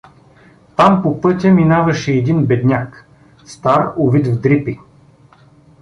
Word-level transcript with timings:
Там 0.75 1.03
по 1.03 1.21
пътя 1.21 1.51
минаваше 1.51 2.11
един 2.11 2.45
бедняк, 2.45 3.07
стар, 3.45 3.93
увит 3.97 4.27
в 4.27 4.39
дрипи. 4.41 4.79